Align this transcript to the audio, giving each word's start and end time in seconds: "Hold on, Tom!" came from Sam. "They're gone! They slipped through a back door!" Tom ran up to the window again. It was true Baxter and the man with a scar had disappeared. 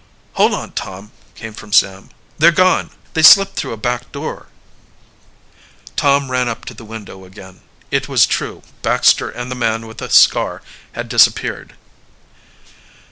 "Hold 0.33 0.55
on, 0.55 0.71
Tom!" 0.71 1.11
came 1.35 1.53
from 1.53 1.71
Sam. 1.71 2.09
"They're 2.39 2.51
gone! 2.51 2.89
They 3.13 3.21
slipped 3.21 3.55
through 3.55 3.73
a 3.73 3.77
back 3.77 4.11
door!" 4.11 4.47
Tom 5.95 6.31
ran 6.31 6.49
up 6.49 6.65
to 6.65 6.73
the 6.73 6.83
window 6.83 7.23
again. 7.23 7.61
It 7.91 8.09
was 8.09 8.25
true 8.25 8.63
Baxter 8.81 9.29
and 9.29 9.51
the 9.51 9.55
man 9.55 9.85
with 9.85 10.01
a 10.01 10.09
scar 10.09 10.63
had 10.93 11.07
disappeared. 11.07 11.75